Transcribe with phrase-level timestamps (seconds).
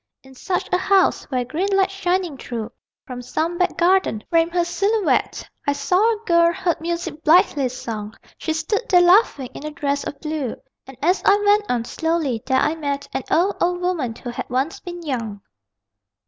[0.23, 2.71] In such a house, where green light shining through
[3.05, 8.15] (From some back garden) framed her silhouette I saw a girl, heard music blithely sung.
[8.39, 10.55] She stood there laughing, in a dress of blue,
[10.87, 14.49] And as I went on, slowly, there I met An old, old woman, who had
[14.49, 15.39] once been young.